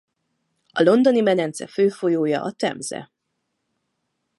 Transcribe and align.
A 0.71 0.81
Londoni-medence 0.83 1.67
fő 1.67 1.89
folyója 1.89 2.41
a 2.43 2.51
Temze. 2.51 3.11